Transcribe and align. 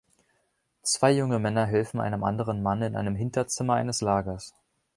Zwei 0.81 1.11
junge 1.11 1.37
Männer 1.37 1.67
helfen 1.67 1.99
einem 2.01 2.23
anderen 2.23 2.63
Mann 2.63 2.81
in 2.81 2.95
einem 2.95 3.15
Hinterzimmer 3.15 3.75
eines 3.75 4.01
Lagers. 4.01 4.55